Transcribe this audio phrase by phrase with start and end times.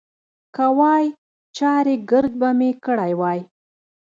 [0.55, 1.05] که وای،
[1.55, 3.39] چارېګرد به مې کړی وای.